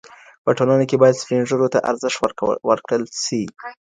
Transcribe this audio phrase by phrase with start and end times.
[0.43, 2.35] په ټولنه کي باید سپین ږیرو ته ارزښت
[2.69, 3.43] ورکړل سي.